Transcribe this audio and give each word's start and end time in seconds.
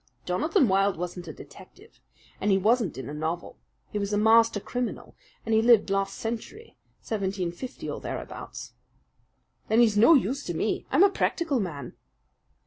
"Jonathan 0.25 0.67
Wild 0.67 0.97
wasn't 0.97 1.27
a 1.27 1.31
detective, 1.33 1.99
and 2.39 2.49
he 2.49 2.57
wasn't 2.57 2.97
in 2.97 3.07
a 3.07 3.13
novel. 3.13 3.59
He 3.91 3.99
was 3.99 4.11
a 4.11 4.17
master 4.17 4.59
criminal, 4.59 5.15
and 5.45 5.53
he 5.53 5.61
lived 5.61 5.91
last 5.91 6.15
century 6.17 6.75
1750 7.03 7.87
or 7.87 8.01
thereabouts." 8.01 8.73
"Then 9.67 9.79
he's 9.79 9.99
no 9.99 10.15
use 10.15 10.43
to 10.45 10.55
me. 10.55 10.87
I'm 10.89 11.03
a 11.03 11.09
practical 11.11 11.59
man." 11.59 11.93